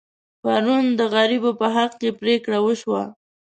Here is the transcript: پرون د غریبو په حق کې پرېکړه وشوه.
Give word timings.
پرون 0.41 0.85
د 0.99 1.01
غریبو 1.13 1.51
په 1.59 1.67
حق 1.75 1.91
کې 2.01 2.09
پرېکړه 2.21 2.57
وشوه. 2.61 3.03